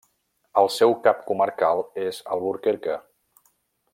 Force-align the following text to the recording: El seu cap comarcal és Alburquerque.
El 0.61 0.69
seu 0.75 0.95
cap 1.07 1.19
comarcal 1.27 1.83
és 2.07 2.23
Alburquerque. 2.37 2.99